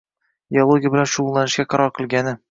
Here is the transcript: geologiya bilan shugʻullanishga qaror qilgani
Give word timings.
geologiya 0.55 0.91
bilan 0.95 1.09
shugʻullanishga 1.11 1.67
qaror 1.75 1.93
qilgani 1.99 2.35